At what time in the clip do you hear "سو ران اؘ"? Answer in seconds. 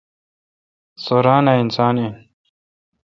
1.03-1.57